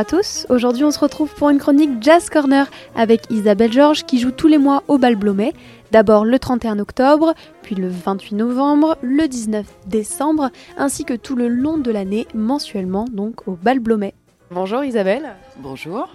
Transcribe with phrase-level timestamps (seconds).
[0.00, 4.18] À tous, aujourd'hui on se retrouve pour une chronique Jazz Corner avec Isabelle Georges qui
[4.18, 5.52] joue tous les mois au Bal Blomet.
[5.90, 10.48] D'abord le 31 octobre, puis le 28 novembre, le 19 décembre,
[10.78, 14.14] ainsi que tout le long de l'année mensuellement donc au Bal Blomet.
[14.50, 15.34] Bonjour Isabelle.
[15.58, 16.08] Bonjour.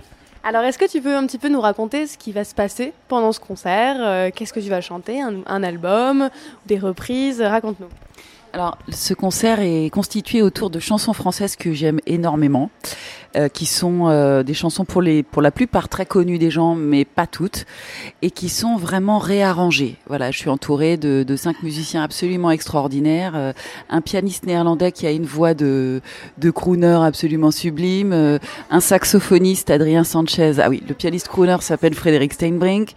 [0.43, 2.91] Alors est-ce que tu peux un petit peu nous raconter ce qui va se passer
[3.07, 3.97] pendant ce concert?
[3.99, 5.21] Euh, Qu'est-ce que tu vas chanter?
[5.21, 6.31] Un, un album?
[6.65, 7.39] Des reprises?
[7.39, 7.89] Raconte-nous.
[8.55, 12.69] Alors, ce concert est constitué autour de chansons françaises que j'aime énormément.
[13.35, 16.73] Euh, qui sont euh, des chansons pour les pour la plupart très connues des gens,
[16.73, 17.65] mais pas toutes,
[18.21, 19.97] et qui sont vraiment réarrangées.
[20.07, 23.51] Voilà, je suis entourée de, de cinq musiciens absolument extraordinaires, euh,
[23.89, 26.01] un pianiste néerlandais qui a une voix de
[26.37, 28.39] de crooner absolument sublime,
[28.69, 30.53] un saxophoniste Adrien Sanchez.
[30.59, 32.93] Ah oui, le pianiste crooner s'appelle Frédéric Steinbrink,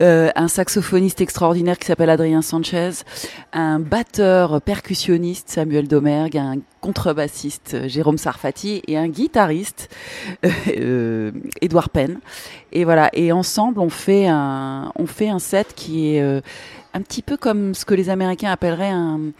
[0.00, 2.90] un saxophoniste extraordinaire qui s'appelle Adrien Sanchez,
[3.52, 4.99] un batteur percussionniste
[5.46, 9.88] Samuel Domergue, un contrebassiste euh, Jérôme Sarfati et un guitariste
[10.44, 12.20] euh, Edouard Penn.
[12.72, 14.92] Et voilà, et ensemble on fait un
[15.38, 16.40] set qui est euh,
[16.92, 19.32] un petit peu comme ce que les Américains appelleraient un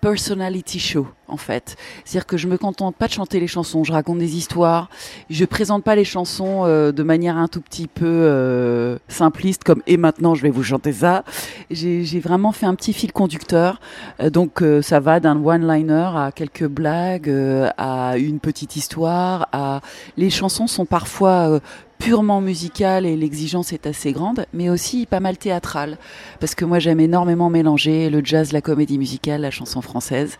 [0.00, 1.76] personality show en fait.
[2.04, 4.88] C'est-à-dire que je me contente pas de chanter les chansons, je raconte des histoires,
[5.30, 9.82] je présente pas les chansons euh, de manière un tout petit peu euh, simpliste comme
[9.86, 11.24] et maintenant je vais vous chanter ça.
[11.70, 13.80] J'ai vraiment fait un petit fil conducteur,
[14.20, 17.32] euh, donc ça va d'un one-liner à quelques blagues,
[17.76, 19.80] à une petite histoire, à
[20.16, 21.60] les chansons sont parfois
[21.98, 25.98] purement musical et l'exigence est assez grande, mais aussi pas mal théâtrale.
[26.40, 30.38] Parce que moi j'aime énormément mélanger le jazz, la comédie musicale, la chanson française.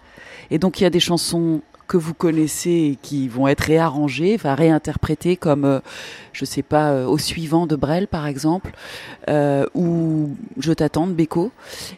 [0.50, 4.54] Et donc il y a des chansons que vous connaissez qui vont être réarrangées, enfin
[4.54, 5.80] réinterprétées comme, euh,
[6.34, 8.72] je sais pas, euh, au suivant de Brel par exemple,
[9.28, 11.50] euh, ou Je t'attends de Beko.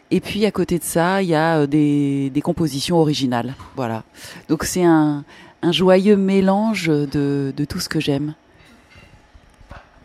[0.09, 3.53] Et puis à côté de ça, il y a des, des compositions originales.
[3.75, 4.03] Voilà.
[4.47, 5.25] Donc c'est un,
[5.61, 8.33] un joyeux mélange de, de tout ce que j'aime.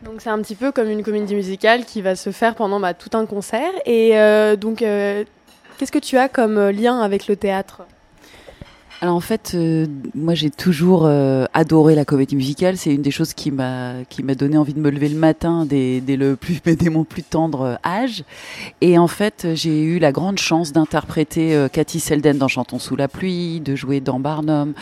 [0.03, 2.95] Donc c'est un petit peu comme une comédie musicale qui va se faire pendant bah,
[2.95, 3.73] tout un concert.
[3.87, 5.25] Et euh, donc, euh,
[5.79, 7.83] qu'est-ce que tu as comme euh, lien avec le théâtre?
[9.03, 12.79] Alors en fait, euh, moi j'ai toujours euh, adoré la comédie musicale.
[12.79, 15.67] C'est une des choses qui m'a qui m'a donné envie de me lever le matin
[15.67, 18.25] dès, dès le plus dès mon plus tendre âge.
[18.81, 22.97] Et en fait, j'ai eu la grande chance d'interpréter euh, Cathy Selden dans Chantons sous
[22.97, 24.73] la pluie, de jouer dans Barnum,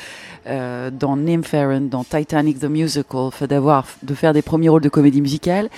[0.47, 5.71] dans Nympharon, dans Titanic the Musical, d'avoir de faire des premiers rôles de comédie musicale.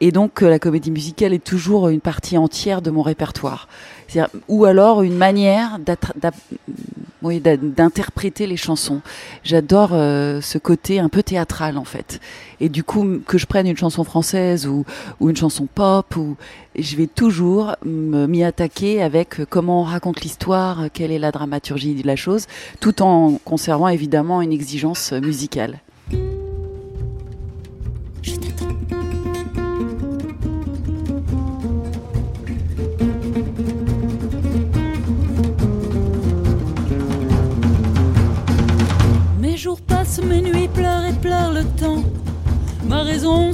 [0.00, 3.68] Et donc la comédie musicale est toujours une partie entière de mon répertoire.
[4.48, 5.78] Ou alors une manière
[7.22, 9.00] d'interpréter les chansons.
[9.44, 12.20] J'adore euh, ce côté un peu théâtral en fait.
[12.60, 14.84] Et du coup, que je prenne une chanson française ou,
[15.20, 16.14] une chanson pop,
[16.76, 22.06] je vais toujours m'y attaquer avec comment on raconte l'histoire, quelle est la dramaturgie de
[22.06, 22.46] la chose,
[22.80, 25.80] tout en conservant évidemment une exigence musicale.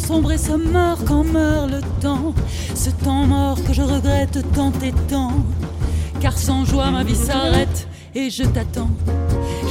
[0.06, 2.34] Sombre et se meurt quand meurt le temps.
[2.74, 5.32] Ce temps mort que je regrette tant et tant.
[6.20, 8.90] Car sans joie ma vie s'arrête et je t'attends.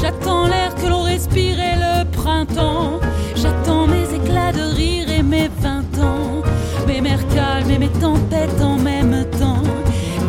[0.02, 3.00] J'attends l'air que l'on respire et le printemps.
[3.36, 6.42] J'attends mes éclats de rire et mes vingt ans.
[6.88, 9.64] Mes mers calmes et mes tempêtes en même temps.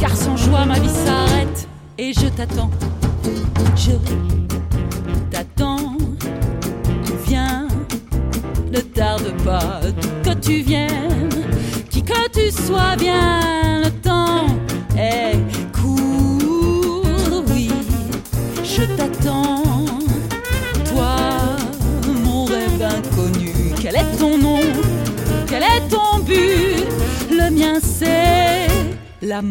[0.00, 1.68] Car sans joie ma vie s'arrête
[1.98, 2.70] et je t'attends.
[3.76, 3.92] Je
[29.34, 29.42] Pour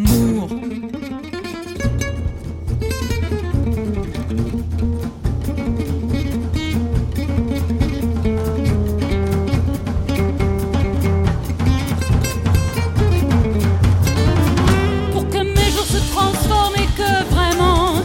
[15.30, 17.96] que mes jours se transforment et que vraiment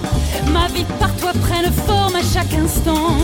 [0.53, 3.19] ma vie par toi prenne forme à chaque instant.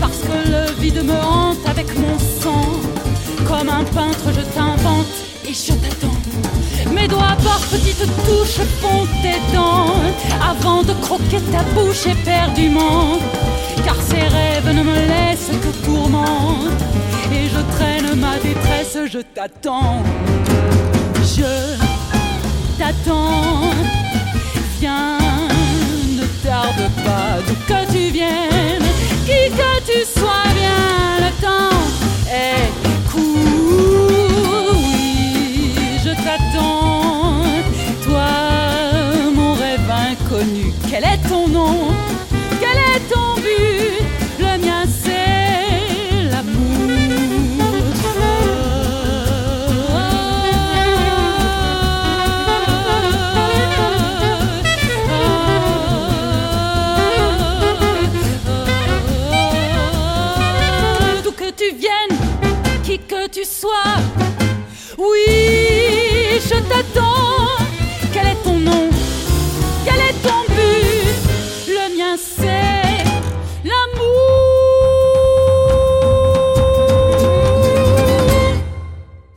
[0.00, 2.80] Parce que le vide me hante avec mon sang.
[3.46, 5.06] Comme un peintre, je t'invente
[5.46, 6.05] et je t'attends.
[7.06, 9.94] Mes doigts par petites touches font tes dents
[10.42, 13.20] avant de croquer ta bouche éperdument.
[13.84, 16.58] Car ces rêves ne me laissent que tourment.
[17.32, 20.02] Et je traîne ma détresse, je t'attends.
[21.22, 21.76] Je
[22.76, 23.70] t'attends.
[24.80, 25.18] Viens,
[26.18, 28.90] ne tarde pas, d'où que tu viennes,
[29.26, 29.85] qui que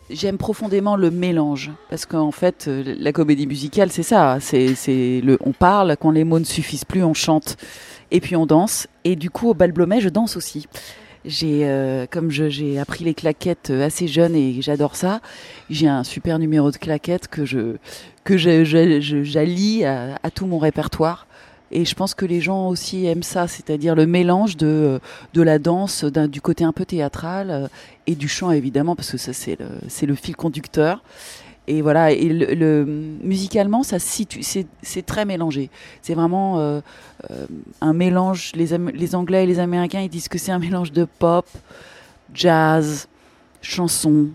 [0.09, 4.39] J'aime profondément le mélange parce qu'en fait, euh, la comédie musicale, c'est ça.
[4.41, 7.57] C'est, c'est le, on parle quand les mots ne suffisent plus, on chante
[8.09, 8.87] et puis on danse.
[9.03, 10.65] Et du coup, au bal Blomet, je danse aussi.
[11.25, 15.19] J'ai, euh, comme je- j'ai appris les claquettes euh, assez jeune et j'adore ça,
[15.69, 17.75] j'ai un super numéro de claquettes que je
[18.23, 21.25] que j'allie à tout mon répertoire.
[21.71, 24.99] Et je pense que les gens aussi aiment ça, c'est-à-dire le mélange de,
[25.33, 27.67] de la danse, du côté un peu théâtral euh,
[28.07, 29.57] et du chant évidemment, parce que ça c'est
[30.05, 31.03] le, fil conducteur.
[31.67, 32.85] Et voilà, et le, le-
[33.21, 35.69] musicalement, c'est, très mélangé.
[36.01, 36.81] C'est vraiment euh,
[37.29, 37.45] euh,
[37.81, 38.53] un mélange.
[38.55, 41.45] Les Anglais et les Américains, ils disent que c'est un mélange de pop,
[42.33, 43.07] jazz,
[43.61, 44.29] chanson,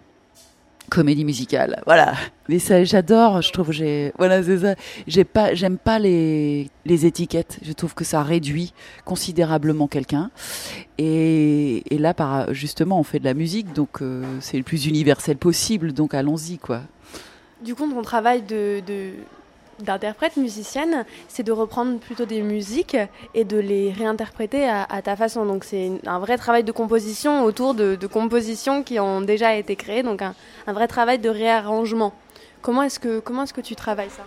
[0.91, 1.83] comédie musicale.
[1.87, 2.15] Voilà.
[2.49, 3.43] Mais ça, j'adore.
[3.43, 4.75] Je trouve, j'ai, voilà, c'est ça.
[5.07, 7.59] J'ai pas, j'aime pas les, les étiquettes.
[7.63, 8.73] Je trouve que ça réduit
[9.05, 10.31] considérablement quelqu'un.
[10.99, 14.87] Et, et là, par, justement, on fait de la musique, donc euh, c'est le plus
[14.87, 15.93] universel possible.
[15.93, 16.83] Donc allons-y, quoi.
[17.65, 19.13] Du coup, ton travail de, de-
[19.81, 22.97] d'interprète musicienne, c'est de reprendre plutôt des musiques
[23.35, 25.44] et de les réinterpréter à, ta façon.
[25.47, 30.03] Donc c'est un vrai travail de composition autour de, compositions qui ont déjà été créées,
[30.03, 30.35] donc un,
[30.67, 32.12] un vrai travail de réarrangement.
[32.62, 34.25] Comment est-ce que, comment est-ce que tu travailles ça?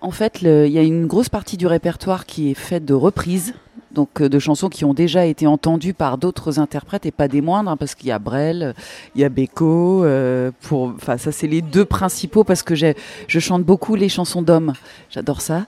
[0.00, 3.54] En fait, il y a une grosse partie du répertoire qui est faite de reprises,
[3.94, 7.40] donc euh, de chansons qui ont déjà été entendues par d'autres interprètes et pas des
[7.40, 8.74] moindres, hein, parce qu'il y a Brel,
[9.14, 10.04] il y a Beko.
[10.04, 12.94] euh, pour, enfin, ça c'est les deux principaux parce que je
[13.38, 14.72] chante beaucoup les chansons d'hommes.
[15.10, 15.66] J'adore ça.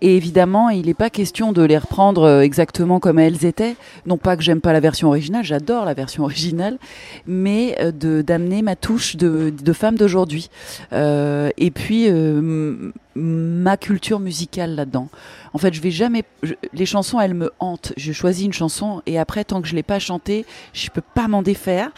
[0.00, 3.76] Et évidemment, il n'est pas question de les reprendre euh, exactement comme elles étaient.
[4.06, 6.78] Non pas que j'aime pas la version originale, j'adore la version originale,
[7.26, 10.48] mais euh, de d'amener ma touche de, de femme d'aujourd'hui.
[10.92, 15.08] Euh, et puis euh, ma culture musicale là-dedans.
[15.52, 16.24] En fait, je vais jamais.
[16.72, 17.92] les chansons, elles me hantent.
[17.96, 21.28] Je choisis une chanson et après, tant que je l'ai pas chantée, je peux pas
[21.28, 21.90] m'en défaire.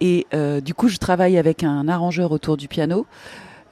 [0.00, 3.06] Et euh, du coup, je travaille avec un arrangeur autour du piano.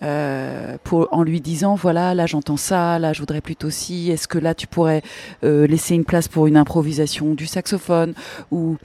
[0.02, 4.28] euh, pour, en lui disant voilà là j'entends ça là je voudrais plutôt ci est-ce
[4.28, 5.02] que là tu pourrais
[5.42, 8.14] euh, laisser une place pour une improvisation du saxophone
[8.52, 8.76] ou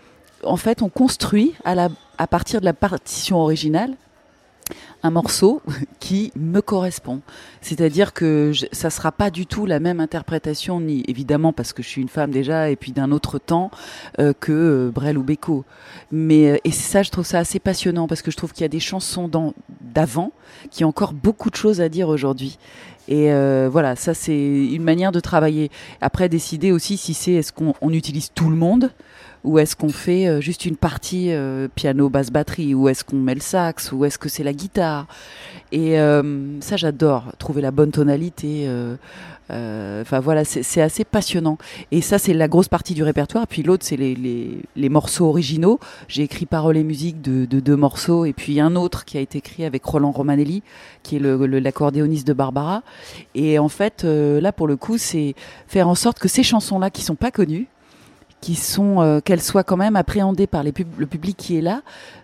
[0.44, 3.94] en fait on construit à la à partir de la partition originale
[5.04, 5.62] un morceau
[6.00, 7.22] qui me correspond.
[7.62, 11.84] C'est-à-dire que je, ça sera pas du tout la même interprétation, ni évidemment parce que
[11.84, 13.72] je suis une femme déjà et puis d'un autre temps
[14.20, 15.66] euh, que euh, Brel ou Beko.
[16.12, 18.66] Mais euh, et ça, je trouve ça assez passionnant parce que je trouve qu'il y
[18.66, 19.30] a des chansons
[19.82, 20.32] d'avant
[20.72, 22.58] qui ont encore beaucoup de choses à dire aujourd'hui.
[23.10, 23.32] Et
[23.68, 25.70] voilà, ça c'est une manière de travailler.
[26.00, 28.92] Après, décider aussi si c'est est-ce qu'on on utilise tout le monde
[29.44, 32.74] ou est-ce qu'on fait euh, juste une partie euh, piano, basse, batterie?
[32.74, 33.92] Ou est-ce qu'on met le sax?
[33.92, 35.08] Ou est-ce que c'est la guitare?
[35.72, 38.66] Et euh, ça, j'adore, trouver la bonne tonalité.
[38.68, 38.96] euh,
[39.52, 41.58] euh, Enfin voilà, c'est assez passionnant.
[41.92, 43.48] Et ça, c'est la grosse partie du répertoire.
[43.48, 45.80] Puis l'autre, c'est les, les, les morceaux originaux.
[46.08, 48.26] J'ai écrit paroles et musique de, de deux morceaux.
[48.26, 50.64] Et puis un autre qui a été écrit avec Roland Romanelli,
[51.04, 52.84] qui est l'accordéoniste de Barbara.
[53.36, 55.36] Et en fait, là, pour le coup, c'est
[55.68, 57.68] faire en sorte que ces chansons-là, qui sont pas connues,
[58.80, 61.82] euh, qu'elles soient quand même appréhendées par le public qui est là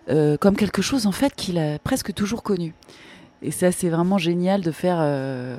[0.08, 2.74] euh, comme quelque chose en fait qu'il a presque toujours connu
[3.42, 4.98] Et ça, c'est vraiment génial de faire.
[5.00, 5.56] Euh,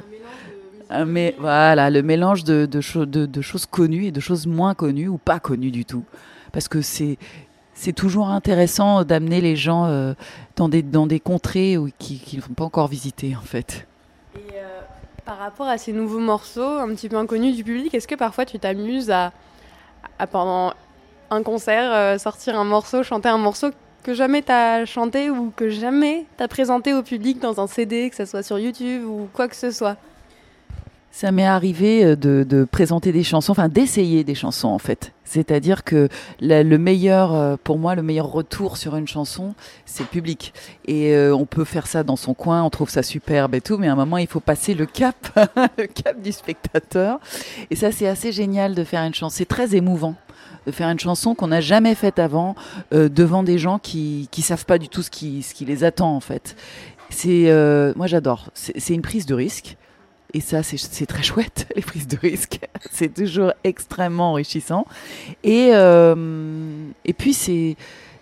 [1.07, 5.71] mais voilà, le mélange de, choses connues et de choses moins connues ou pas connues
[5.71, 6.03] du tout.
[6.51, 7.17] Parce que c'est
[7.73, 10.13] c'est toujours intéressant d'amener les gens
[10.55, 13.87] dans, des, dans des contrées où, qui ne sont pas encore visitées en fait.
[14.35, 14.53] Et
[15.25, 18.45] par rapport à ces nouveaux morceaux un petit peu inconnus du public, est-ce que parfois
[18.45, 19.31] tu t'amuses à,
[20.31, 20.73] pendant
[21.29, 23.71] un concert euh, sortir un morceau, chanter un morceau
[24.03, 28.15] que jamais t'as chanté ou que jamais t'as présenté au public dans un CD, que
[28.15, 29.97] ce soit sur YouTube ou quoi que ce soit
[31.11, 35.11] ça m'est arrivé euh, de, présenter des chansons, enfin d'essayer des chansons en fait.
[35.25, 36.09] C'est-à-dire que
[36.41, 39.53] le meilleur, euh, pour moi, le meilleur retour sur une chanson,
[39.85, 40.53] c'est le public.
[40.85, 43.77] Et euh, on peut faire ça dans son coin, on trouve ça superbe et tout,
[43.77, 45.15] mais à un moment, il faut passer le cap,
[45.77, 47.19] le cap du spectateur.
[47.69, 49.35] Et ça, c'est assez génial de faire une chanson.
[49.35, 50.15] C'est très émouvant
[50.67, 52.53] de faire une chanson qu'on n'a jamais faite avant
[52.91, 56.15] devant des gens qui qui savent pas du tout ce qui ce qui les attend
[56.15, 56.55] en fait.
[57.09, 57.51] C'est
[57.95, 58.51] moi j'adore.
[58.53, 59.75] C'est une prise de risque.
[60.33, 62.59] Et ça, c'est très chouette, les prises de risque.
[62.91, 64.85] c'est toujours extrêmement enrichissant.
[65.43, 67.75] Et, euh, et puis, c'est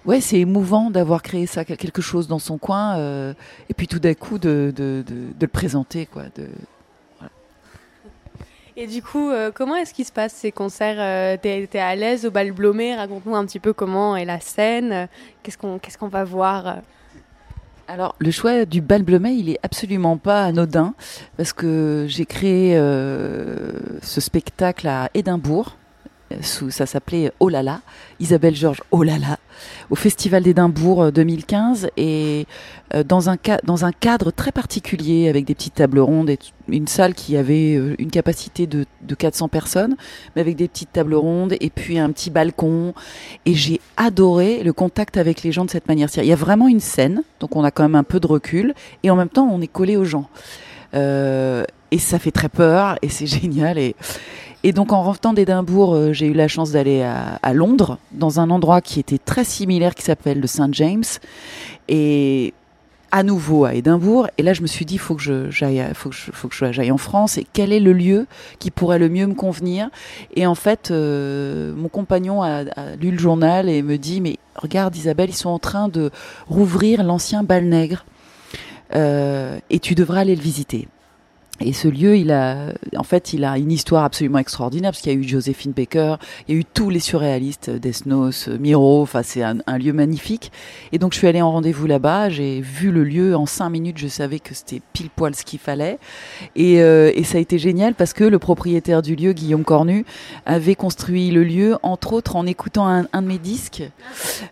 [0.05, 2.97] ouais, émouvant d'avoir créé ça, quelque chose dans son coin.
[2.97, 3.33] Euh,
[3.69, 5.03] et puis, tout d'un coup, de, de,
[5.39, 6.07] le présenter.
[6.07, 6.23] Quoi.
[8.75, 12.25] Et du coup, euh, comment est-ce qu'il se passe ces concerts T'es es à l'aise
[12.25, 12.95] au bal Blomé?
[12.95, 15.07] Raconte-nous un petit peu comment est la scène.
[15.43, 16.77] Qu'est-ce qu'on qu'est-ce qu'on va voir?
[17.89, 20.93] Alors, le choix du bal il est absolument pas anodin
[21.37, 23.71] parce que j'ai créé euh,
[24.03, 25.75] ce spectacle à Édimbourg.
[26.41, 27.49] Ça s'appelait Oh
[28.19, 29.03] Isabelle Georges Oh
[29.89, 32.47] au Festival d'Édimbourg 2015 euh, et
[32.93, 36.87] euh, dans un, dans un cadre très particulier avec des petites tables rondes et une
[36.87, 39.95] salle qui avait euh, une capacité de, de 400 personnes,
[40.35, 42.93] mais avec des petites tables rondes et puis un petit balcon.
[43.45, 46.09] Et j'ai adoré le contact avec les gens de cette manière.
[46.15, 48.73] Il y a vraiment une scène, donc on a quand même un peu de recul
[49.03, 50.29] et en même temps on est collé aux gens.
[50.95, 53.95] Euh, et ça fait très peur et c'est génial et
[54.63, 58.49] et donc en revenant d'Édimbourg, euh, j'ai eu la chance d'aller à, Londres, dans un
[58.49, 61.03] endroit qui était très similaire, qui s'appelle le St James,
[61.87, 62.53] et
[63.11, 64.27] à nouveau à Édimbourg.
[64.37, 67.37] Et là, je me suis dit, faut que j'aille, faut que faut que en France.
[67.37, 68.27] Et quel est le lieu
[68.59, 69.89] qui pourrait le mieux me convenir?
[70.35, 72.63] Et en fait, euh, mon compagnon a,
[72.99, 76.11] lu le journal et me dit, mais regarde, Isabelle, ils sont en train de
[76.47, 78.05] rouvrir l'ancien bal nègre.
[78.95, 80.87] Euh, et tu devrais aller le visiter.
[81.61, 85.11] Et ce lieu, il a, en fait, il a une histoire absolument extraordinaire parce qu'il
[85.11, 86.15] y a eu Joséphine Baker,
[86.47, 90.51] il y a eu tous les surréalistes, Desnos, Miro, enfin c'est un, lieu magnifique.
[90.93, 93.97] Et donc je suis allée en rendez-vous là-bas, j'ai vu le lieu en cinq minutes,
[93.97, 95.99] je savais que c'était pile poil ce qu'il fallait.
[96.55, 100.05] Et, euh, et, ça a été génial parce que le propriétaire du lieu, Guillaume Cornu,
[100.45, 103.83] avait construit le lieu entre autres en écoutant un, un de mes disques.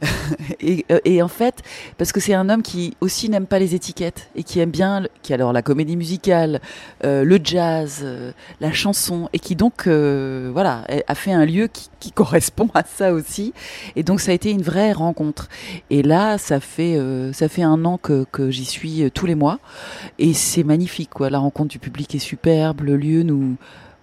[0.59, 1.63] et, euh, et, en fait,
[1.97, 5.03] parce que c'est un homme qui aussi n'aime pas les étiquettes et qui aime bien,
[5.23, 6.59] qui alors la comédie musicale
[7.03, 11.67] euh, le jazz, euh, la chanson, et qui donc euh, voilà a fait un lieu
[11.67, 13.53] qui, qui, correspond à ça aussi.
[13.95, 15.47] Et donc ça a été une vraie rencontre.
[15.89, 16.99] Et là, ça fait
[17.33, 19.59] ça fait un an que, que j'y suis tous les mois,
[20.17, 21.11] et c'est magnifique.
[21.11, 21.29] Quoi.
[21.29, 23.55] La rencontre du public est superbe, le lieu nous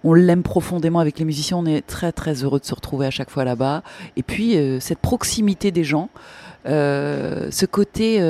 [0.07, 1.57] on l'aime profondément avec les musiciens.
[1.57, 3.81] On est très très heureux de se retrouver à chaque fois là-bas.
[4.15, 6.09] Et puis cette proximité des gens,
[6.65, 8.21] ce côté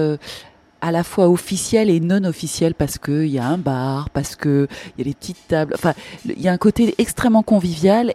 [0.86, 4.68] à la fois officiel et non officiel parce qu'il y a un bar, parce qu'il
[5.00, 5.74] y a des petites tables.
[5.74, 8.14] Enfin, il y a un côté extrêmement convivial.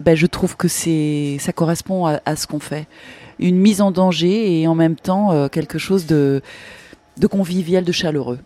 [0.00, 2.88] Ben, je trouve que c'est ça correspond à, ce qu'on fait.
[3.38, 6.42] Une mise en danger et en même temps euh, quelque chose de,
[7.18, 8.40] de convivial, de chaleureux.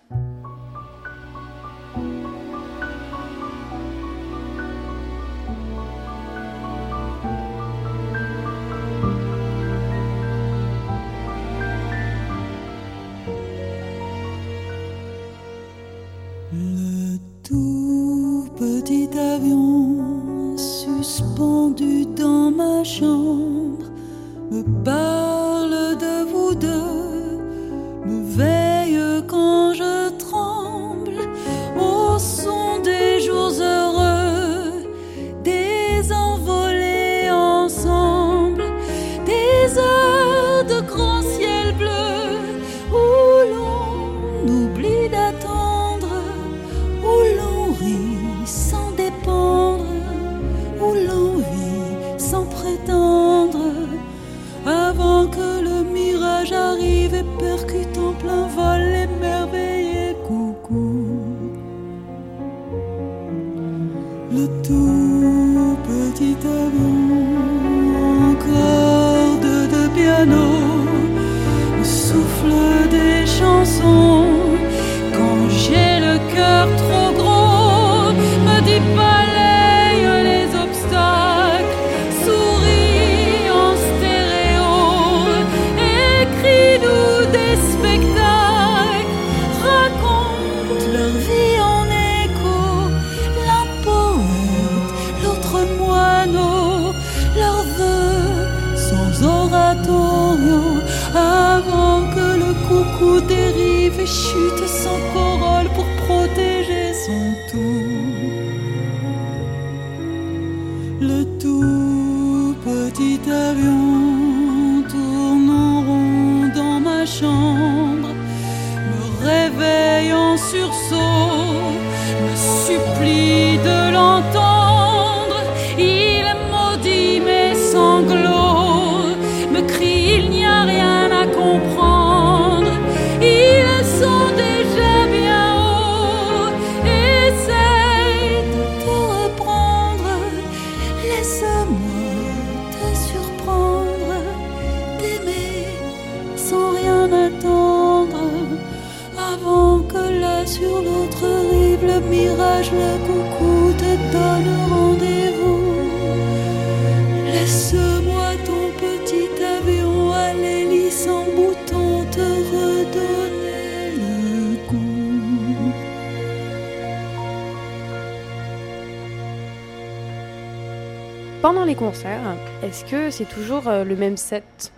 [171.66, 174.73] Les concerts, est-ce que c'est toujours euh, le même set?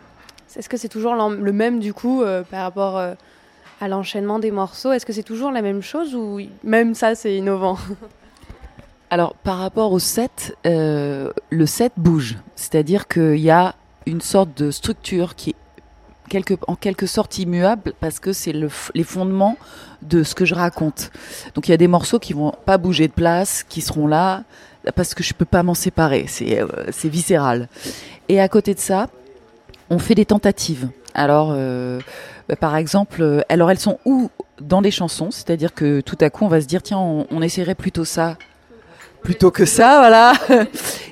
[0.54, 3.14] Est-ce que c'est toujours le même du coup euh, par rapport euh,
[3.80, 4.92] à l'enchaînement des morceaux?
[4.92, 7.78] Est-ce que c'est toujours la même chose ou même ça c'est innovant?
[9.10, 11.32] Alors, par rapport au set, le
[11.66, 12.36] set bouge.
[12.54, 18.18] C'est-à-dire qu'il y a une sorte de structure qui est en quelque sorte immuable parce
[18.18, 19.56] que c'est les fondements
[20.02, 21.10] de ce que je raconte.
[21.54, 24.44] Donc, il y a des morceaux qui vont pas bouger de place, qui seront là
[24.94, 26.26] parce que je peux pas m'en séparer.
[26.28, 27.68] C'est euh, c'est viscéral.
[28.28, 29.08] Et à côté de ça,
[29.90, 30.88] on fait des tentatives.
[31.14, 32.00] Alors, euh,
[32.48, 36.30] bah, par exemple, euh, alors elles sont où dans les chansons, c'est-à-dire que tout à
[36.30, 38.36] coup on va se dire tiens, on, essaierait plutôt ça
[39.22, 40.34] plutôt que ça, voilà.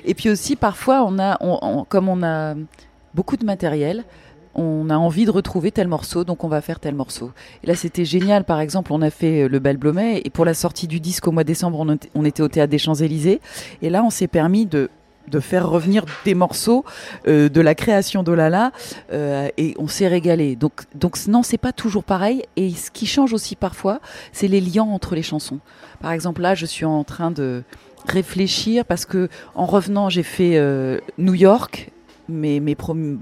[0.05, 1.09] Et puis aussi, parfois,
[1.89, 2.53] comme on a
[3.15, 4.03] beaucoup de matériel,
[4.55, 7.31] on a envie de retrouver tel morceau, donc on va faire tel morceau.
[7.63, 8.43] Et là, c'était génial.
[8.43, 11.27] Par exemple, on a fait euh, le Bal Blomet, et pour la sortie du disque
[11.27, 11.79] au mois de décembre,
[12.15, 13.41] on, était- au théâtre des Champs-Élysées.
[13.81, 14.89] Et là, on s'est permis de
[15.29, 16.83] de faire revenir des morceaux
[17.29, 18.73] euh, de la création d'Olala
[19.13, 20.57] euh, et on s'est régalé.
[20.57, 22.43] Donc, donc non, c'est pas toujours pareil.
[22.57, 24.01] Et ce qui change aussi parfois,
[24.33, 25.59] c'est les liens entre les chansons.
[26.01, 27.63] Par exemple, là, je suis en train de
[28.05, 31.92] réfléchir parce que en revenant, j'ai fait euh, New York,
[32.33, 32.75] mes,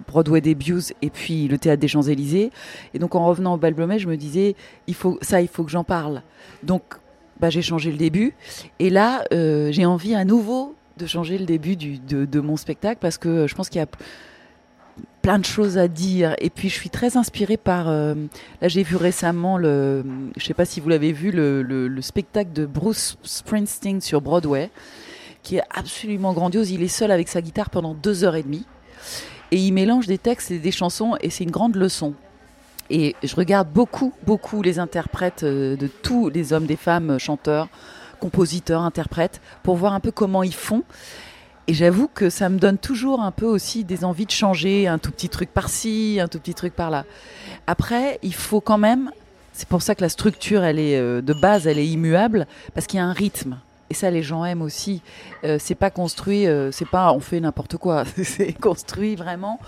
[0.08, 2.52] Broadway debuts et puis le théâtre des Champs-Élysées.
[2.93, 4.56] Et donc en revenant au Bal Blomet, je me disais,
[4.88, 6.21] il faut ça, il faut que j'en parle.
[6.63, 6.84] Donc
[7.41, 8.36] bah, j'ai changé le début.
[8.78, 13.17] Et là, euh, j'ai envie à nouveau de changer le début de, mon spectacle parce
[13.17, 13.88] que euh, je pense qu'il y a
[15.24, 16.36] plein de choses à dire.
[16.38, 17.89] Et puis je suis très inspirée par.
[17.89, 18.13] euh,
[18.62, 20.06] là, j'ai vu récemment le.
[20.38, 24.69] Je sais pas si vous l'avez vu, le spectacle de Bruce Springsteen sur Broadway,
[25.41, 26.69] qui est absolument grandiose.
[26.69, 28.65] Il est seul avec sa guitare pendant deux heures et demie.
[29.51, 32.13] Et il mélange des textes et des chansons, et c'est une grande leçon.
[32.89, 37.19] Et je regarde beaucoup, beaucoup les interprètes euh, de tous les hommes, des femmes, euh,
[37.19, 37.69] chanteurs,
[38.19, 40.83] compositeurs, interprètes, pour voir un peu comment ils font.
[41.67, 44.97] Et j'avoue que ça me donne toujours un peu aussi des envies de changer, un
[44.97, 47.05] tout petit truc par-ci, un tout petit truc par-là.
[47.65, 49.11] Après, il faut quand même,
[49.53, 52.87] c'est pour ça que la structure, elle est euh, de base, elle est immuable, parce
[52.87, 53.57] qu'il y a un rythme.
[53.91, 55.01] Et ça, les gens aiment aussi.
[55.43, 58.06] Euh, c'est pas construit, euh, c'est pas on fait n'importe quoi.
[58.23, 59.60] c'est construit vraiment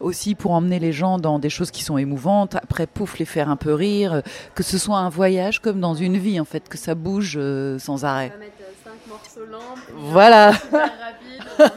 [0.00, 2.56] aussi pour emmener les gens dans des choses qui sont émouvantes.
[2.56, 4.20] Après, pouf, les faire un peu rire.
[4.54, 7.78] Que ce soit un voyage comme dans une vie, en fait, que ça bouge euh,
[7.78, 8.30] sans arrêt.
[8.38, 8.52] mettre
[8.84, 9.74] 5 morceaux lents,
[10.10, 10.50] Voilà.
[10.50, 11.72] rapide,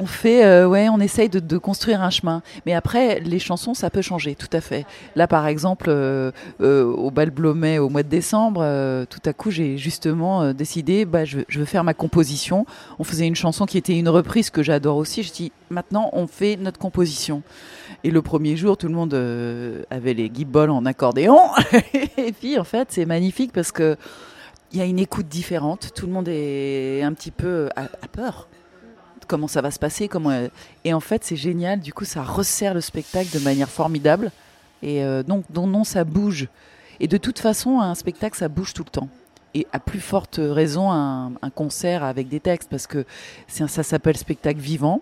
[0.00, 2.40] On fait, euh, ouais, on essaye de, construire un chemin.
[2.64, 4.86] Mais après, les chansons, ça peut changer, tout à fait.
[5.14, 6.30] Là, par exemple, euh,
[6.62, 8.60] euh, au bal Blomet au mois de décembre,
[9.10, 12.64] tout à coup, j'ai justement décidé, bah, je, veux faire ma composition.
[12.98, 15.22] On faisait une chanson qui était une reprise que j'adore aussi.
[15.22, 17.42] Je dis, maintenant, on fait notre composition.
[18.02, 19.12] Et le premier jour, tout le monde
[19.90, 21.38] avait les guibolles en accordéon.
[22.16, 23.98] Et puis, en fait, c'est magnifique parce que
[24.72, 25.90] il y a une écoute différente.
[25.94, 28.48] Tout le monde est un petit peu à peur
[29.30, 30.48] comment ça va se passer, euh,
[30.84, 31.78] et en fait c'est génial.
[31.78, 34.32] Du coup, ça resserre le spectacle de manière formidable
[34.82, 36.48] et euh, donc donc non ça bouge.
[36.98, 39.08] Et de toute façon, un spectacle ça bouge tout le temps.
[39.54, 43.04] Et à plus forte raison un, concert avec des textes parce que
[43.60, 45.00] un- ça s'appelle spectacle vivant.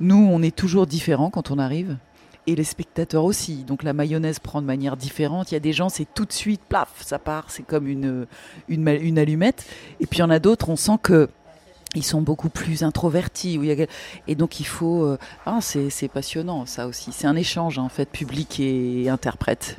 [0.00, 1.96] Nous, on est toujours différents quand on arrive.
[2.46, 3.64] Et les spectateurs aussi.
[3.64, 5.50] Donc la mayonnaise prend de manière différente.
[5.50, 7.50] Il y a des gens, c'est tout de suite, plaf, ça part.
[7.50, 8.26] C'est comme une,
[8.68, 9.66] une, une allumette.
[10.00, 11.28] Et puis il y en a d'autres, on sent que
[11.94, 13.58] ils sont beaucoup plus introvertis.
[13.58, 13.88] où il y a quel-
[14.26, 15.04] Et donc il faut...
[15.04, 17.10] euh, Ah, c'est passionnant ça aussi.
[17.12, 19.78] C'est un échange en fait, public et interprète.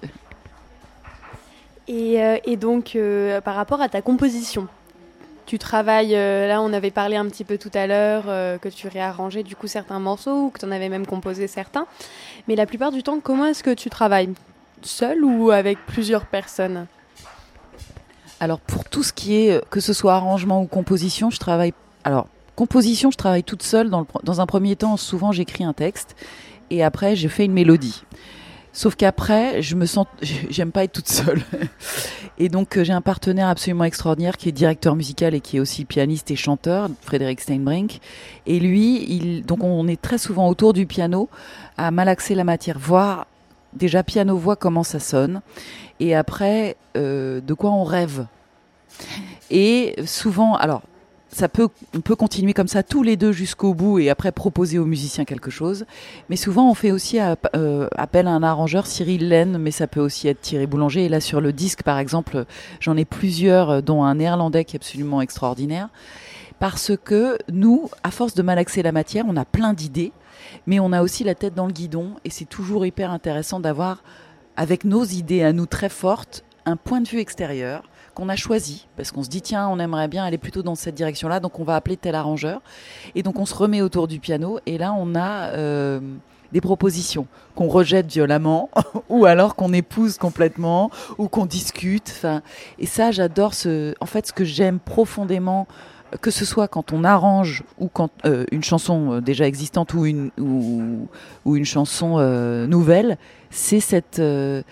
[1.88, 4.68] Et, euh, et donc, euh, par rapport à ta composition,
[5.48, 8.70] tu travailles, euh, là on avait parlé un petit peu tout à l'heure, euh, que
[8.70, 11.88] tu réarrangeais du coup certains morceaux ou que tu en avais même composé certains.
[12.48, 14.30] Mais la plupart du temps, comment est-ce que tu travailles?
[14.84, 16.86] Seul ou avec plusieurs personnes?
[18.40, 21.74] Alors pour tout ce qui est, que ce soit arrangement ou composition, je travaille...
[22.04, 23.90] Alors composition, je travaille toute seule.
[23.90, 26.16] Dans, un premier temps, souvent j'écris un texte
[26.70, 28.04] et après je fais une mélodie.
[28.72, 30.06] Sauf qu'après, je me sens,
[30.50, 31.42] j'aime pas être toute seule.
[32.38, 35.60] Et donc, euh, j'ai un partenaire absolument extraordinaire qui est directeur musical et qui est
[35.60, 38.00] aussi pianiste et chanteur, Frédéric Steinbrink.
[38.46, 41.30] Et lui, il, donc on est très souvent autour du piano
[41.78, 43.28] à malaxer la matière, voir
[43.74, 45.42] déjà piano-voix comment ça sonne.
[46.00, 48.26] Et après, euh, de quoi on rêve.
[49.52, 50.84] Et souvent, alors,
[51.32, 54.80] ça peut, on peut continuer comme ça tous les deux jusqu'au bout et après proposer
[54.80, 55.86] aux musiciens quelque chose.
[56.30, 60.00] Mais souvent, on fait aussi euh, appel à un arrangeur, Cyril Laine, mais ça peut
[60.00, 61.06] aussi être Thierry Boulanger.
[61.06, 62.46] Et là, sur le disque, par exemple,
[62.80, 65.90] j'en ai plusieurs, euh, dont un néerlandais qui est absolument extraordinaire.
[66.60, 70.12] Parce que nous, à force de malaxer la matière, on a plein d'idées,
[70.68, 72.16] mais on a aussi la tête dans le guidon.
[72.26, 74.04] Et c'est toujours hyper intéressant d'avoir,
[74.58, 77.84] avec nos idées à nous très fortes, un point de vue extérieur
[78.20, 80.96] qu'on a choisi parce qu'on se dit tiens on aimerait bien aller plutôt dans cette
[80.96, 82.62] direction là donc on va appeler tel arrangeur.
[83.16, 86.02] Et donc on se remet autour du piano et là on a euh,
[86.52, 88.70] des propositions qu'on rejette violemment
[89.10, 92.26] ou alors qu'on épouse complètement ou qu'on discute
[92.78, 95.68] et ça j'adore ce en fait ce que j'aime profondément
[96.22, 100.06] que ce soit quand on arrange ou quand euh, une chanson euh, déjà existante ou
[100.06, 101.08] une ou,
[101.56, 103.18] une chanson euh, nouvelle,
[103.50, 104.64] c'est cette ce,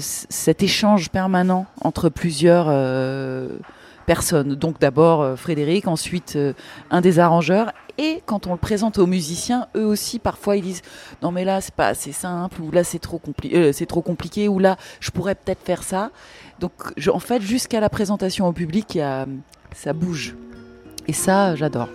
[0.00, 2.66] cet échange permanent entre plusieurs
[4.06, 4.54] personnes.
[4.54, 6.38] Donc d'abord Frédéric, ensuite
[6.90, 10.82] un des arrangeurs et quand on le présente aux musiciens, eux aussi parfois ils disent
[11.22, 14.46] non mais là c'est pas assez simple ou là c'est trop compliqué, c'est trop compliqué
[14.46, 16.12] ou là je pourrais peut-être faire ça.
[16.60, 16.72] Donc
[17.12, 18.96] en fait jusqu'à la présentation au public,
[19.74, 20.36] ça bouge.
[21.08, 21.88] Et ça, j'adore.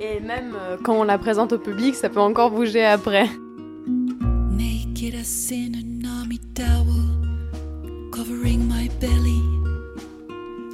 [0.00, 3.28] Et même euh, quand on la présente au public, ça peut encore bouger après.
[3.86, 9.40] Naked as in an army towel, covering my belly.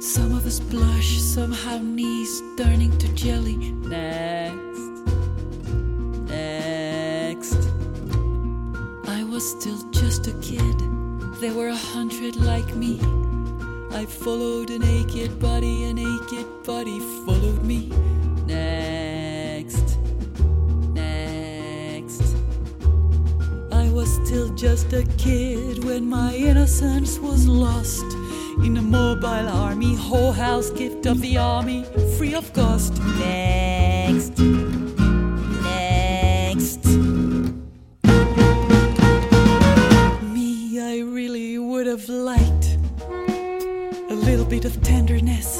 [0.01, 3.55] Some of us blush, somehow knees turning to jelly.
[3.87, 4.81] Next,
[6.27, 7.69] next.
[9.07, 10.77] I was still just a kid.
[11.39, 12.99] There were a hundred like me.
[13.93, 17.87] I followed a naked body, a naked body followed me.
[18.47, 19.97] Next,
[20.93, 22.35] next.
[23.71, 28.05] I was still just a kid when my innocence was lost.
[28.63, 31.83] In a mobile army, whole house gift of the army,
[32.17, 32.97] free of cost.
[33.19, 35.00] Next, next.
[44.75, 45.59] Of tenderness,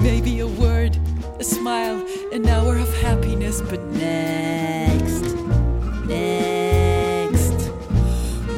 [0.00, 0.98] maybe a word,
[1.38, 3.60] a smile, an hour of happiness.
[3.60, 5.22] But next,
[6.06, 7.70] next,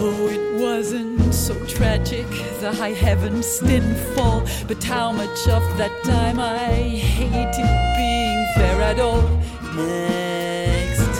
[0.00, 2.26] oh, it wasn't so tragic.
[2.60, 6.72] The high heavens didn't fall, but how much of that time I
[7.14, 9.28] hated being there at all.
[9.76, 11.12] Next,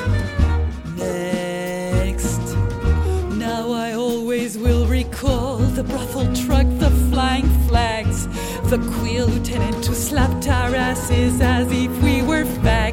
[0.97, 2.41] next.
[3.37, 6.67] Now I always will recall the brothel truck,
[8.71, 12.84] the queer lieutenant who slapped our asses as if we were fags.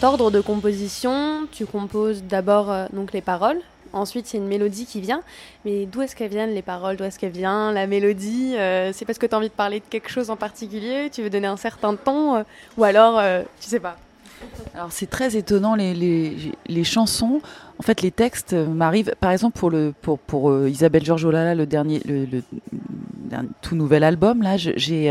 [0.00, 3.58] Cet ordre de composition, tu composes d'abord euh, donc les paroles,
[3.92, 5.20] ensuite c'est une mélodie qui vient.
[5.66, 6.96] Mais d'où est-ce qu'elles viennent les paroles?
[6.96, 9.80] D'où est-ce qu'elle vient la mélodie euh, C'est parce que tu as envie de parler
[9.80, 12.42] de quelque chose en particulier Tu veux donner un certain ton euh,
[12.78, 13.20] Ou alors,
[13.60, 13.98] tu sais pas
[14.74, 16.34] Alors c'est très étonnant les, les,
[16.66, 17.42] les, chansons.
[17.78, 19.12] En fait, les textes m'arrivent.
[19.20, 22.42] Par exemple, pour le pour pour Isabelle Georges-Olala, le dernier le,
[23.60, 25.10] tout nouvel album là, j'ai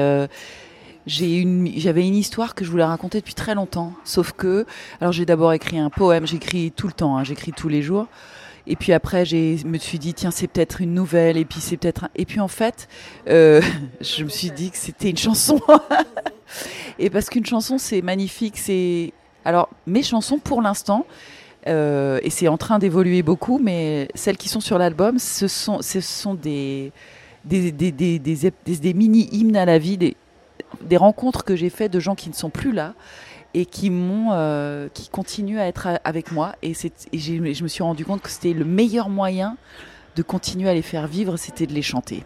[1.10, 3.94] j'ai une, j'avais une histoire que je voulais raconter depuis très longtemps.
[4.04, 4.66] Sauf que,
[5.02, 8.08] alors j'ai d'abord écrit un poème, j'écris tout le temps, hein, j'écris tous les jours.
[8.68, 11.38] Et puis après, je me suis dit, tiens, c'est peut-être une nouvelle.
[11.38, 12.08] Et puis c'est peut-être.
[12.16, 12.88] Et puis en fait,
[13.28, 13.62] euh,
[14.02, 15.60] je me suis dit que c'était une chanson.
[17.00, 18.58] et parce qu'une chanson, c'est magnifique.
[18.58, 19.12] C'est
[19.44, 21.06] alors mes chansons pour l'instant.
[21.68, 25.82] Euh, et c'est en train d'évoluer beaucoup, mais celles qui sont sur l'album, ce sont,
[25.82, 26.94] ce sont des,
[27.44, 29.98] des, des, des, mini-hymnes à la vie,
[30.82, 32.94] des rencontres que j'ai faites de gens qui ne sont plus là
[33.54, 36.54] et qui m'ont euh, qui continuent à être avec moi.
[36.62, 39.58] Et, et je me suis rendu compte que c'était le meilleur moyen
[40.16, 42.24] de continuer à les faire vivre c'était de les chanter.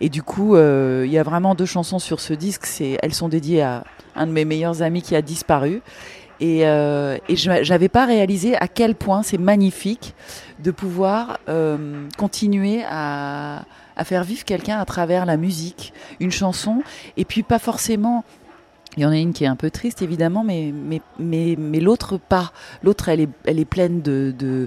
[0.00, 2.66] Et du coup euh, il y a vraiment deux chansons sur ce disque.
[2.66, 3.84] C'est elles sont dédiées à
[4.16, 5.82] un de mes meilleurs amis qui a disparu.
[6.40, 10.14] Et, euh, et j'avais pas réalisé à quel point c'est magnifique
[10.58, 13.64] de pouvoir euh, continuer à,
[14.00, 16.82] à faire vivre quelqu'un à travers la musique, une chanson,
[17.18, 18.24] et puis pas forcément
[18.96, 20.72] il y en a une qui est un peu triste, évidemment, mais,
[21.18, 22.50] mais, mais, l'autre pas.
[22.82, 24.66] L'autre, elle est, elle est pleine de,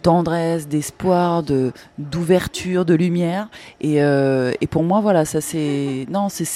[0.00, 3.48] tendresse, d'espoir, de d'ouverture, de lumière.
[3.80, 6.46] Et, euh, et pour moi, voilà, ça c'est non, c'est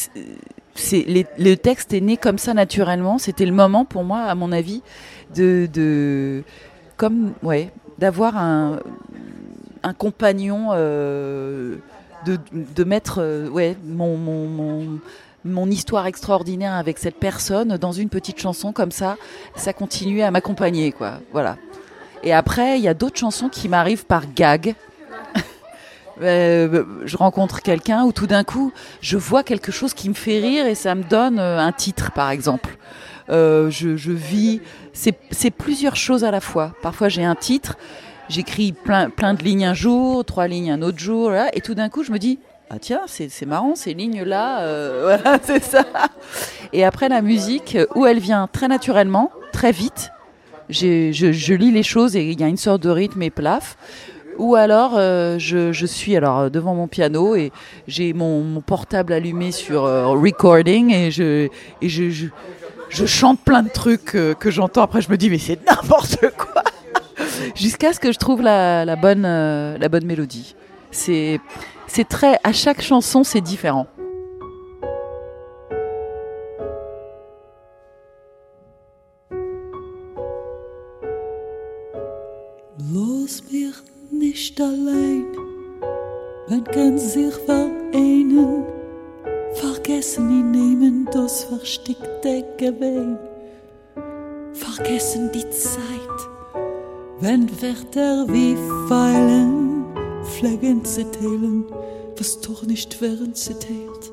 [0.76, 3.18] c'est les, le texte est né comme ça naturellement.
[3.18, 4.82] C'était le moment pour moi, à mon avis,
[5.34, 6.44] de de
[6.96, 8.78] comme ouais, d'avoir un
[9.86, 11.76] un compagnon, euh,
[12.26, 14.16] de mettre euh, ouais mon
[15.44, 19.16] mon, histoire extraordinaire avec cette personne dans une petite chanson comme ça,
[19.54, 21.20] ça continuait à m'accompagner, quoi.
[21.30, 21.56] Voilà.
[22.24, 24.74] Et après, il y a d'autres chansons qui m'arrivent par gag.
[26.20, 30.40] euh, je rencontre quelqu'un où tout d'un coup, je vois quelque chose qui me fait
[30.40, 32.76] rire et ça me donne un titre, par exemple.
[33.28, 34.60] Je, je vis,
[34.92, 36.74] c'est plusieurs choses à la fois.
[36.82, 37.76] Parfois, j'ai un titre,
[38.28, 41.88] j'écris plein, plein de lignes un jour, trois lignes un autre jour, et tout d'un
[41.88, 42.38] coup, je me dis,
[42.70, 45.84] ah tiens, c'est marrant, ces lignes-là, euh, voilà, c'est ça.
[46.72, 50.10] Et après la musique, où elle vient très naturellement, très vite,
[50.68, 53.76] je, je, lis les choses et il y a une sorte de rythme et plaf.
[54.38, 57.52] Ou alors, euh, je, je, suis alors devant mon piano et
[57.88, 61.48] j'ai mon, mon, portable allumé sur euh, recording et je,
[61.80, 62.26] et je, je,
[62.90, 64.82] je, chante plein de trucs euh, que j'entends.
[64.82, 66.62] Après, je me dis, mais c'est n'importe quoi
[67.56, 70.54] Jusqu'à ce que je trouve la, la bonne, euh, la bonne mélodie.
[70.90, 71.40] C'est
[72.08, 73.86] très à chaque chanson c'est différent.
[82.92, 85.24] Los mich nicht allein,
[86.48, 88.64] man kann sich vereinen,
[89.54, 93.18] vergessen die nehmen das versteckte Gewein,
[94.52, 96.35] vergessen die Zeit,
[97.20, 98.56] wenn Wörter wie
[98.88, 99.66] feilen
[100.26, 101.64] pflegen zu teilen,
[102.16, 104.12] was doch nicht werden zitiert.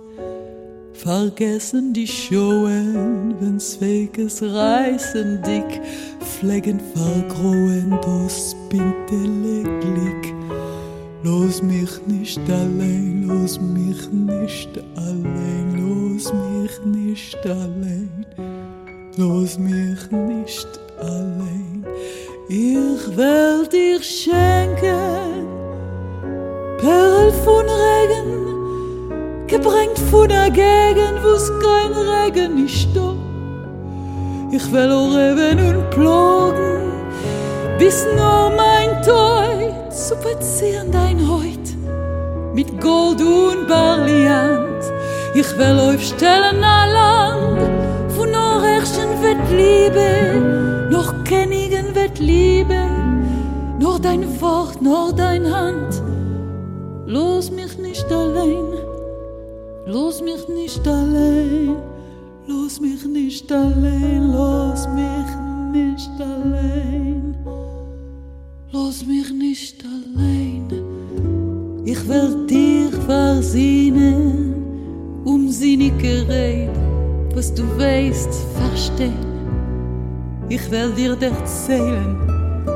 [0.93, 5.81] Vergessen die Showen, wenn's Weges reißen dick,
[6.21, 10.33] pflegen vergrohen das bintele Glick.
[11.23, 18.25] Los mich nicht allein, los mich nicht allein, los mich nicht allein,
[19.17, 20.67] los mich nicht
[21.01, 21.72] allein.
[22.49, 25.47] Ich will dir schenken
[26.77, 33.15] Perl von Regen, gebringt von der Gegend, wo's kein Regen nicht da.
[34.51, 36.91] Ich will auch eben und plagen,
[37.79, 41.67] bis nur mein Teut zu verzieren dein Heut
[42.53, 44.83] mit Gold und Brillant.
[45.33, 47.61] Ich will aufstellen ein Land,
[48.31, 51.62] noch herrschen wird Liebe, noch kennigen wird
[52.23, 52.81] Liebe,
[53.79, 56.01] nur dein Wort, nur dein Hand.
[57.05, 58.65] Los mich nicht allein,
[59.85, 61.75] los mich nicht allein,
[62.47, 65.31] los mich nicht allein, los mich
[65.73, 67.35] nicht allein,
[68.71, 70.67] los mich nicht allein.
[71.85, 74.55] Ich will dir versehnen,
[75.25, 76.71] um sinnige Rede,
[77.35, 79.32] was du weißt, verstehen.
[80.49, 82.17] Ich will dir erzählen,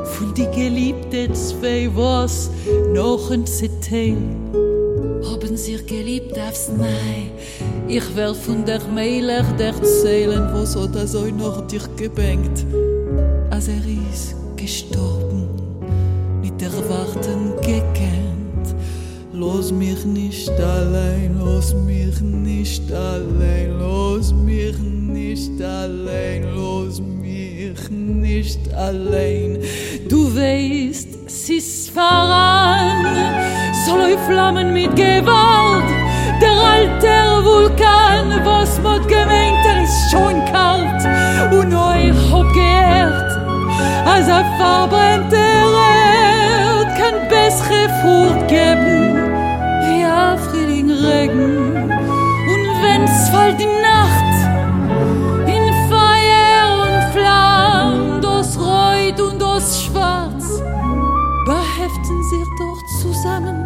[0.05, 2.49] von die geliebte zwei was
[2.93, 4.17] noch ein Zitel
[5.47, 7.31] haben sie geliebt aufs Nei
[7.87, 12.65] Ich wär von der Meiler erzählen, wo so das euch noch dir gebängt,
[13.49, 15.47] als er ist gestorben,
[16.41, 18.75] mit Erwarten gekannt.
[19.33, 27.16] Los mich nicht allein, los mich nicht allein, los mich nicht allein, los mich
[28.27, 29.57] nicht allein.
[30.09, 31.07] Du weißt,
[31.49, 33.05] ist voran,
[33.85, 35.89] soll Flammen mit Gewalt,
[36.41, 37.13] der alte
[37.45, 41.01] Vulkan, was mod gemeint, er ist schon kalt.
[41.57, 43.31] Und euch hab geehrt,
[44.13, 48.86] als er verbrennt Erd, kann bessere Frucht geben,
[59.57, 60.61] Das Schwarz,
[61.43, 63.65] beheften sich doch zusammen.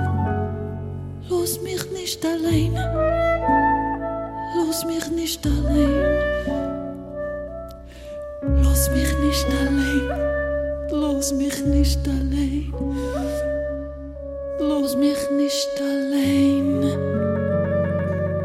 [1.27, 2.73] Los mich nicht allein,
[4.55, 5.91] los mich nicht allein,
[8.63, 12.73] los mich nicht allein, los mich nicht allein,
[14.61, 16.83] los mich nicht allein.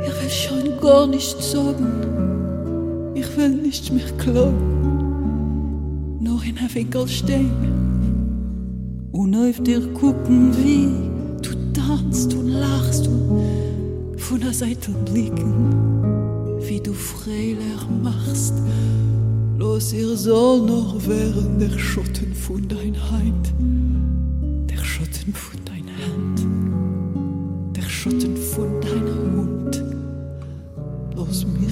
[0.04, 4.75] Ich will schon gar nicht sagen, ich will nicht mehr glauben,
[6.56, 7.50] nur in einem Winkel stehen
[9.12, 10.88] und auf dir gucken, wie
[11.42, 15.72] du tanzt und lachst und von der Seite blicken,
[16.60, 18.54] wie du Freiler machst.
[19.58, 23.52] Los, ihr soll noch wären der Schatten von dein Hand,
[24.70, 26.46] der Schatten von dein Hand,
[27.76, 29.82] der Schatten von deiner Mund.
[31.14, 31.65] Los mich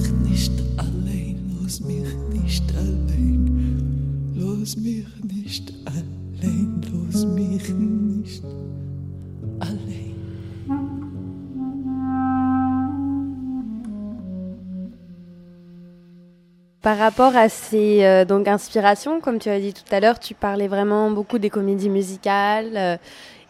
[16.81, 20.33] Par rapport à ces euh, donc inspirations, comme tu as dit tout à l'heure, tu
[20.33, 22.97] parlais vraiment beaucoup des comédies musicales euh,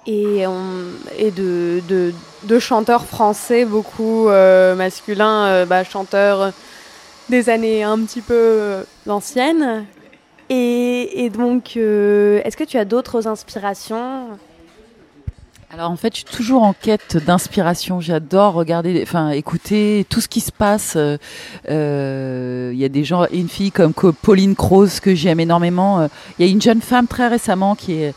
[0.08, 6.52] et, de, chanteurs français, beaucoup euh, masculins, bah, chanteurs
[7.30, 9.86] des années un petit peu anciennes.
[10.50, 14.28] Et, donc, euh, est-ce que tu as d'autres inspirations?
[15.72, 18.00] Alors en fait, je suis toujours en quête d'inspiration.
[18.00, 20.94] J'adore regarder, enfin écouter tout ce qui se passe.
[20.96, 21.18] Euh,
[21.70, 26.08] euh, Il y a des gens, une fille comme Co- Pauline Croze que j'aime énormément.
[26.38, 28.14] Il y a une jeune femme très récemment qui est,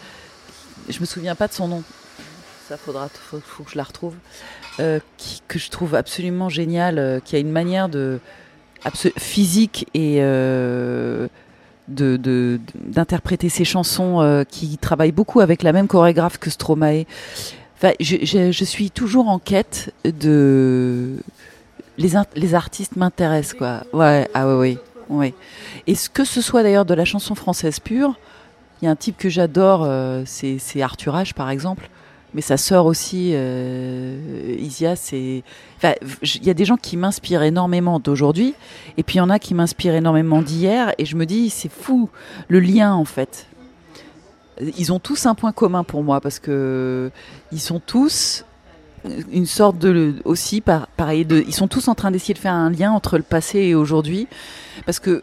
[0.89, 1.83] je me souviens pas de son nom.
[2.69, 4.15] Ça faudra, faut, faut que je la retrouve.
[4.77, 8.21] Que je trouve absolument géniale, qui a une manière de
[9.17, 10.21] physique et
[11.89, 17.05] d'interpréter ses chansons, euh, qui travaille beaucoup avec la même chorégraphe que Stromae.
[17.77, 21.17] Enfin, je, suis toujours en quête de
[21.97, 23.83] les, les artistes m'intéressent quoi.
[23.93, 25.35] Ouais, ah ouais, ouais, ouais.
[25.87, 28.19] Et ce que ce soit d'ailleurs de la chanson française pure,
[28.81, 31.89] il y a un type que j'adore, euh, c'est c'est Arthur H par exemple.
[32.35, 35.43] Mais sa sœur aussi, euh, Isia, c'est.
[35.79, 38.55] Enfin, il y a des gens qui m'inspirent énormément d'aujourd'hui,
[38.97, 41.71] et puis il y en a qui m'inspirent énormément d'hier, et je me dis, c'est
[41.71, 42.11] fou,
[42.49, 43.47] le lien en fait.
[44.77, 47.11] Ils ont tous un point commun pour moi, parce que
[47.53, 48.45] ils sont tous
[49.31, 52.71] une sorte de aussi par, pareil ils sont tous en train d'essayer de faire un
[52.71, 54.27] lien entre le passé et aujourd'hui
[54.85, 55.23] parce que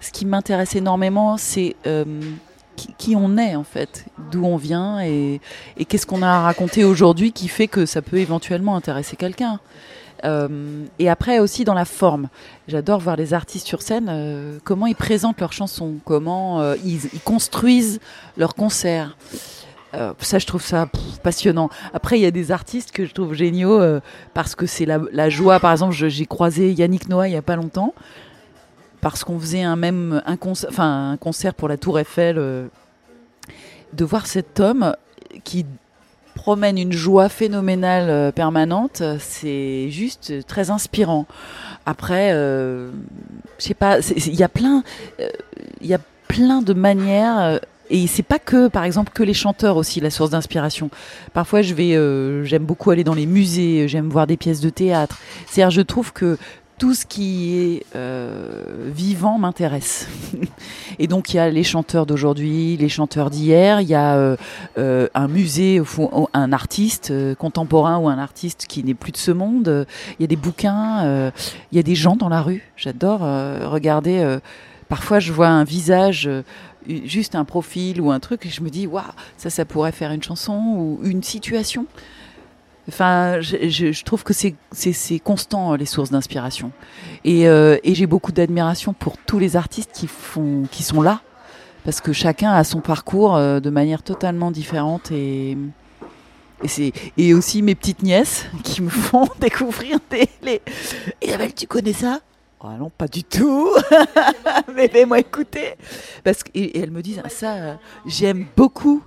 [0.00, 2.04] ce qui m'intéresse énormément c'est euh,
[2.76, 4.06] qui, on est en fait.
[4.30, 5.40] D'où on vient et,
[5.88, 9.60] qu'est-ce qu'on a à raconter aujourd'hui qui fait que ça peut éventuellement intéresser quelqu'un.
[10.24, 12.28] Euh, et après aussi dans la forme.
[12.68, 17.20] J'adore voir les artistes sur scène euh, comment ils présentent leurs chansons comment euh, ils,
[17.24, 17.98] construisent
[18.36, 19.16] leurs concerts.
[20.20, 20.88] Ça, je trouve ça
[21.22, 21.68] passionnant.
[21.92, 23.78] Après, il y a des artistes que je trouve géniaux
[24.32, 25.60] parce que c'est la, la joie.
[25.60, 27.92] Par exemple, j'ai croisé Yannick Noah il y a pas longtemps
[29.02, 32.36] parce qu'on faisait un même un concert, un concert pour la Tour Eiffel.
[32.38, 32.68] euh,
[33.92, 34.96] de voir cet homme
[35.44, 35.66] qui
[36.34, 41.26] promène une joie phénoménale euh, permanente, c'est juste très inspirant.
[41.84, 42.90] Après, euh,
[43.58, 44.82] je sais pas, il y a plein,
[45.82, 47.60] il y a plein de manières.
[47.90, 50.88] et c'est pas que, par exemple, que les chanteurs aussi la source d'inspiration.
[51.34, 51.92] Parfois, je vais,
[52.46, 55.18] j'aime beaucoup aller dans les musées, j'aime voir des pièces de théâtre.
[55.46, 56.38] C'est-à-dire, je trouve que
[56.82, 60.08] tout ce qui est euh, vivant m'intéresse.
[60.98, 64.36] Et donc, il y a les chanteurs d'aujourd'hui, les chanteurs d'hier, il y a euh,
[64.78, 69.30] euh, un musée, fond, un artiste contemporain ou un artiste qui n'est plus de ce
[69.30, 69.86] monde.
[70.18, 71.30] Il y a des bouquins,
[71.70, 72.68] il y a des gens dans la rue.
[72.76, 74.38] J'adore regarder.
[74.88, 76.28] parfois, je vois un visage.
[76.88, 79.04] juste un profil ou un truc et je me dis waouh
[79.36, 81.86] ça ça pourrait faire une chanson ou une situation
[82.88, 86.72] Enfin, je, trouve que c'est constant les sources d'inspiration.
[87.24, 91.20] Et, euh, et j'ai beaucoup d'admiration pour tous les artistes qui sont là,
[91.84, 95.56] parce que chacun a son parcours euh, de manière totalement différente et
[97.16, 100.62] et aussi mes petites nièces qui me font découvrir des les.
[101.20, 102.20] Isabelle, tu connais ça?
[102.64, 103.70] Ah non, pas du tout.
[104.74, 105.74] Mais fais-moi écouter.
[106.22, 107.74] Parce que et, elles me disent ah, ça, euh,
[108.06, 109.02] j'aime beaucoup.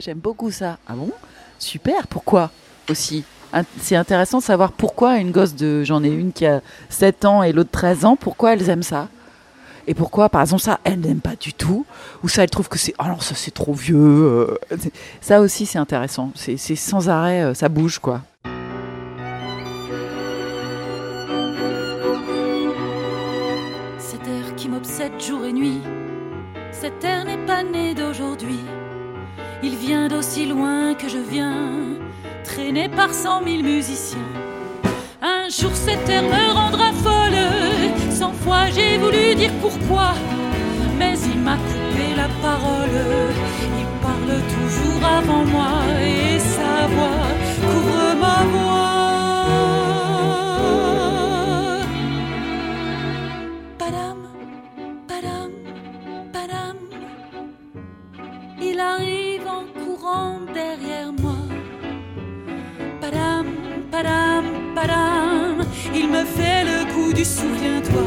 [0.00, 0.78] J'aime beaucoup ça.
[0.86, 1.10] Ah bon?
[1.58, 2.06] Super.
[2.06, 2.50] Pourquoi?
[3.80, 5.82] C'est intéressant de savoir pourquoi une gosse de.
[5.84, 8.16] J'en ai une qui a 7 ans et l'autre 13 ans.
[8.16, 9.08] Pourquoi elles aiment ça?
[9.86, 11.84] Et pourquoi, par exemple, ça, elles n'aiment pas du tout?
[12.22, 12.94] Ou ça, elles trouvent que c'est.
[12.98, 13.96] Alors, ça, c'est trop vieux.
[13.98, 14.56] euh,
[15.20, 16.30] Ça aussi, c'est intéressant.
[16.36, 18.20] C'est c'est sans arrêt, euh, ça bouge, quoi.
[23.98, 25.80] Cet air qui m'obsède jour et nuit,
[26.72, 28.58] cet air n'est pas né d'aujourd'hui.
[29.62, 31.78] Il vient d'aussi loin que je viens,
[32.50, 34.32] traîné par cent mille musiciens.
[35.22, 37.42] Un jour cet air me rendra folle,
[38.10, 40.14] cent fois j'ai voulu dire pourquoi,
[40.98, 43.00] mais il m'a coupé la parole.
[43.80, 45.72] Il parle toujours avant moi
[46.02, 47.28] et sa voix
[47.64, 48.90] couvre ma voix.
[53.78, 54.18] Padam,
[55.08, 55.50] padam,
[56.32, 56.76] padam.
[58.68, 59.19] Il arrive
[67.12, 68.02] du souviens-toi.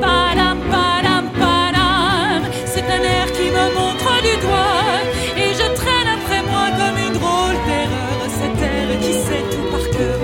[0.00, 2.42] Padam, padam, padam.
[2.64, 5.00] C'est un air qui me montre du doigt.
[5.36, 8.18] Et je traîne après moi comme une drôle d'erreur.
[8.38, 10.18] Cet air qui sait tout par cœur.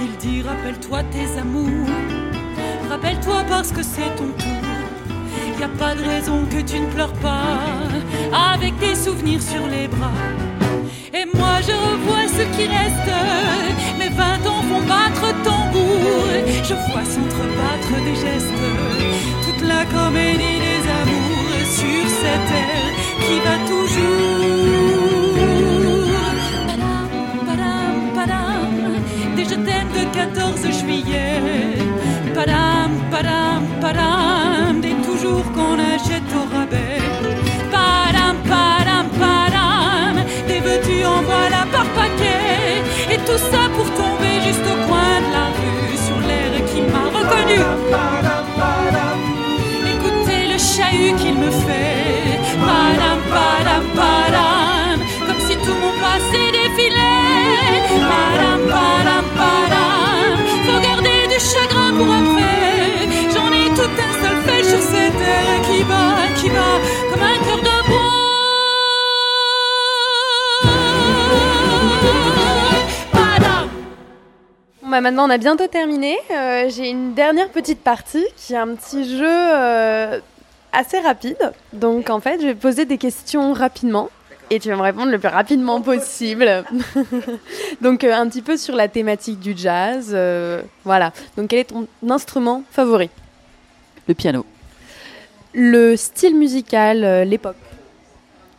[0.00, 1.88] Il dit rappelle-toi tes amours.
[2.90, 4.62] Rappelle-toi parce que c'est ton tour.
[5.58, 7.58] Y a pas de raison que tu ne pleures pas
[8.54, 10.12] avec tes souvenirs sur les bras.
[11.14, 13.10] Et moi je revois ce qui reste.
[13.98, 16.24] Mes vingt ans font battre tambour.
[16.62, 18.64] Je vois s'entrebattre des gestes.
[19.44, 22.88] Toute la comédie des amours sur cette air
[23.24, 24.16] qui va toujours.
[26.66, 27.10] Padam,
[27.46, 28.72] padam, padam.
[29.36, 31.40] Des je de 14 juillet.
[32.34, 34.80] Padam, padam, padam.
[34.80, 37.02] Des toujours qu'on achète au rabais.
[37.72, 40.24] Padam, padam, padam.
[40.48, 42.82] Des veux-tu en voilà par paquet.
[43.12, 43.65] Et tout ça
[44.46, 45.96] juste au coin de la rue.
[46.06, 47.58] Sur l'air qui m'a reconnu.
[49.94, 52.38] Écoutez le chahut qu'il me fait.
[55.26, 57.82] Comme si tout mon passé défilait.
[58.10, 60.36] Padam, padam.
[60.66, 63.08] Faut garder du chagrin pour après.
[63.32, 66.78] J'en ai tout un seul fait sur cette terre qui bat, qui bat
[67.10, 67.75] comme un cœur de
[74.96, 76.16] bah, maintenant, on a bientôt terminé.
[76.30, 80.20] Euh, J'ai une dernière petite partie qui est un petit jeu euh,
[80.72, 81.52] assez rapide.
[81.74, 84.08] Donc, en fait, je vais poser des questions rapidement.
[84.48, 86.64] Et tu vas me répondre le plus rapidement possible.
[87.82, 90.16] Donc, euh, un petit peu sur la thématique du jazz.
[90.82, 91.12] voilà.
[91.36, 93.10] Donc, quel est ton instrument favori?
[94.08, 94.46] Le piano.
[95.52, 97.56] Le style musical, l'époque.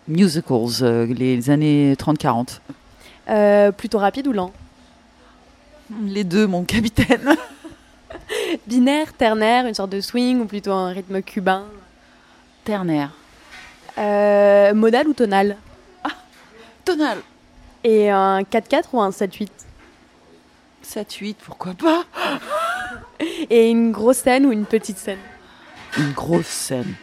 [0.07, 2.59] Musicals, les années 30-40.
[3.29, 4.51] Euh, plutôt rapide ou lent?
[6.05, 7.35] Les deux, mon capitaine.
[8.67, 11.65] Binaire, ternaire, une sorte de swing ou plutôt un rythme cubain
[12.63, 13.11] Ternaire.
[13.97, 15.57] Euh, Modal ou tonal
[16.83, 17.19] Tonal.
[17.83, 19.47] Et un 4-4 ou un 7-8
[20.85, 22.05] 7-8, pourquoi pas
[23.49, 25.19] Et une grosse scène ou une petite scène
[25.97, 26.95] Une grosse scène.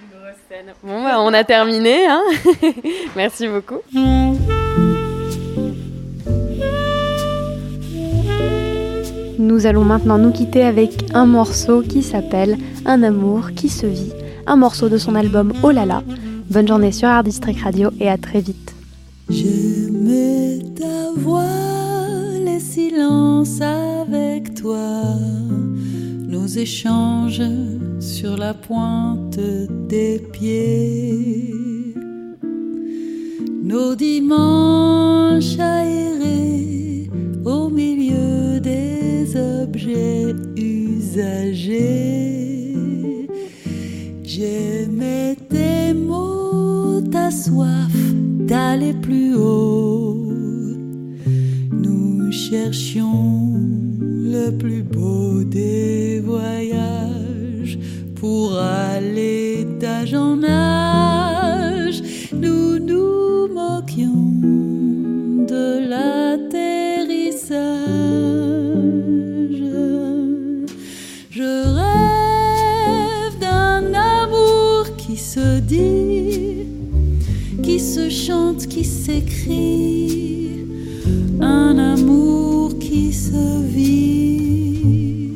[0.83, 2.07] Bon, bah, on a terminé.
[2.07, 2.23] Hein
[3.17, 3.81] Merci beaucoup.
[9.45, 14.13] Nous allons maintenant nous quitter avec un morceau qui s'appelle Un amour qui se vit,
[14.47, 16.03] un morceau de son album Oh là là.
[16.51, 18.75] Bonne journée sur Art District Radio et à très vite.
[19.29, 21.43] Ta voix,
[22.43, 25.15] les silences avec toi,
[26.27, 27.43] nos échanges
[28.01, 29.39] sur la pointe
[29.91, 31.95] des pieds,
[33.63, 35.59] nos dimanches
[39.85, 41.77] objets usagés.
[44.23, 47.93] J'aimais tes mots, ta soif
[48.49, 50.33] d'aller plus haut.
[51.73, 53.53] Nous cherchions
[54.01, 57.79] le plus beau des voyages
[58.15, 62.03] pour aller d'âge en âge.
[62.33, 64.41] Nous nous moquions
[65.47, 65.89] de
[77.63, 80.67] qui se chante, qui s'écrit,
[81.41, 85.33] un amour qui se vit.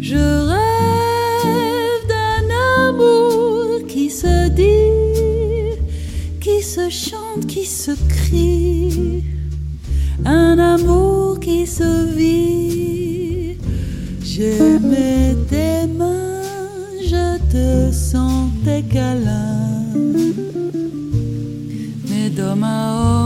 [0.00, 0.16] Je
[0.52, 5.76] rêve d'un amour qui se dit,
[6.40, 9.24] qui se chante, qui se crie,
[10.24, 13.58] un amour qui se vit.
[14.24, 16.31] J'aimais tes mains,
[17.52, 19.60] te sentais câlin.
[22.36, 22.78] D'homme à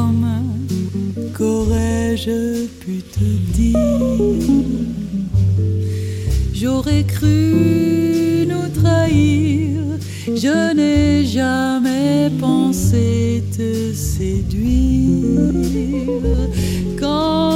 [0.08, 0.26] homme,
[1.36, 3.78] qu'aurais-je pu te dire?
[6.52, 9.80] J'aurais cru nous trahir,
[10.26, 15.52] je n'ai jamais pensé te séduire.
[16.98, 17.55] Quand